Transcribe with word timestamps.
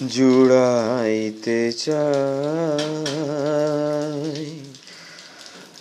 জুড়াইতে 0.00 1.72
চাই 1.72 1.94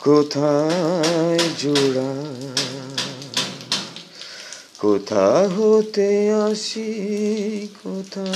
কোথায় 0.00 1.44
জোড়া 1.58 2.12
কোথা 4.78 5.48
হতে 5.48 6.32
আসি 6.32 6.90
কোথা 7.84 8.28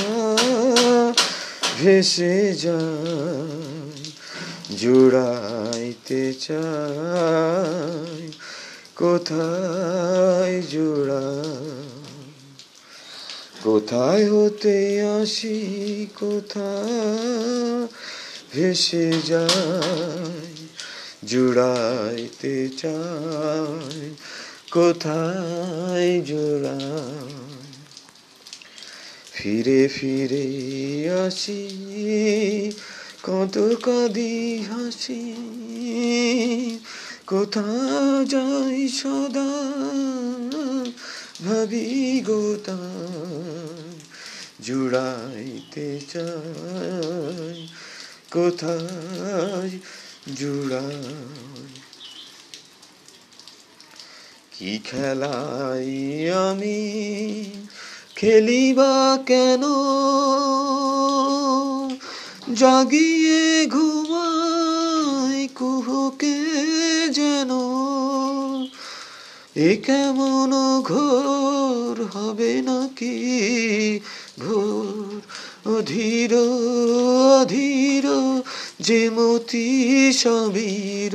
ভেসে 1.80 2.36
যাই 2.54 4.02
জুড়াইতে 4.76 6.22
চাই 6.40 8.22
কোথায় 8.96 10.62
জোড়া। 10.72 11.24
কোথায় 13.64 14.24
হতে 14.30 14.76
আসি 15.20 15.58
কোথা 16.18 16.70
ভেসে 18.54 19.12
যাই, 19.26 20.54
জুড়াইতে 21.24 22.68
চাই, 22.76 24.14
কোথায় 24.70 26.10
জোড়া 26.20 26.80
ফিরে 29.32 29.88
ফিরে 29.88 30.46
আসি, 31.26 31.62
কত 33.22 33.56
কদি 33.82 34.62
হাসি 34.70 35.22
কোথা 37.26 37.68
যাই 38.28 38.88
সদা? 38.88 39.50
ভাবি 41.48 42.22
জুড়াইতে 44.62 46.00
চাই 46.12 47.68
কোথায় 48.30 49.70
জুড়াই? 50.36 51.68
কি 54.52 54.78
খেলাই 54.84 56.30
আমি 56.30 56.80
খেলিবা 58.16 59.18
কেন? 59.26 59.62
জাগিয়ে 62.54 63.66
ঘুমাই 63.66 65.48
কুহকে 65.48 66.81
এ 69.62 69.76
কেমন 69.76 70.80
ঘোর 70.82 72.06
হবে 72.12 72.62
নাকি? 72.62 73.16
ঘোর 74.40 75.20
অধীর 75.78 76.32
অধীর, 77.40 78.06
যে 78.80 79.10
মতি 79.10 79.68
সমীর, 80.12 81.14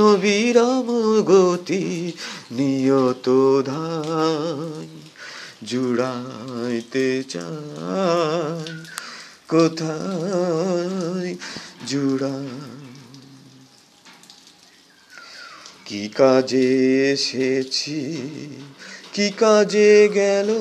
অবিরাম 0.00 0.88
গতি 1.22 2.12
নিয়ত 2.52 3.26
ধাই, 3.66 4.88
জুড়াইতে 5.66 7.22
চাই, 7.28 8.72
কোথায় 9.48 11.36
জুড়াই 11.86 12.85
কি 15.86 16.08
কাজে 16.08 17.10
এসেছি? 17.12 18.16
কি 19.12 19.30
কাজে 19.30 20.08
গেল? 20.14 20.54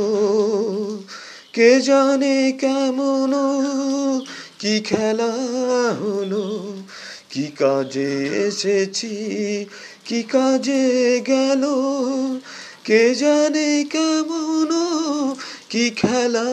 কে 1.54 1.82
জানে 1.82 2.52
কেমন? 2.52 3.34
কি 4.60 4.80
খেলা 4.80 5.32
হলো? 6.02 6.76
কি 7.30 7.44
কাজে 7.44 8.28
এসেছি? 8.48 9.66
কি 10.06 10.24
কাজে 10.24 11.22
গেল? 11.28 11.66
কে 12.84 13.16
জানে 13.16 13.84
কেমন? 13.90 14.70
কি 15.70 15.90
খেলা 15.90 16.46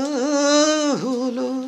হলো? 1.02 1.61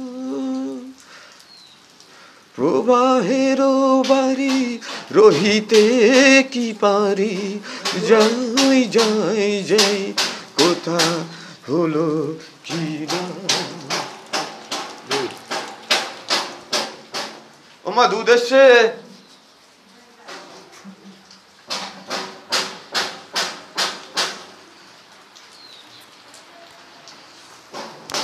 প্রবাহের 2.58 3.60
বাড়ি 4.08 4.78
রহিতে 5.12 5.84
কি 6.50 6.72
পারি? 6.80 7.36
যাই 8.08 8.78
যাই 8.90 9.62
যাই 9.62 10.12
কোথা 10.56 11.00
হলো 11.68 12.08
কি 12.64 12.84
না? 13.12 13.22
ওমা 17.84 18.04
দুধ 18.06 18.30